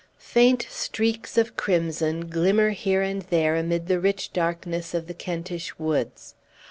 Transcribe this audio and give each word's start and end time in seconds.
Faint 0.17 0.65
streaks 0.67 1.37
of 1.37 1.55
crimson 1.55 2.27
glimmer 2.27 2.71
here 2.71 3.03
and 3.03 3.21
there 3.29 3.55
amid 3.55 3.85
the 3.87 3.99
rich 3.99 4.33
darkness 4.33 4.95
of 4.95 5.05
the 5.05 5.13
Kentish 5.13 5.77
woods. 5.77 6.33